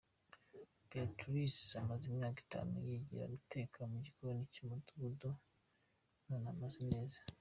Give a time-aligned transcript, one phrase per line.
[0.89, 5.29] Beatrice yamaze imyaka itanu yigira guteka mu gikoni cy’umudugudu
[6.27, 7.17] none ameze neza.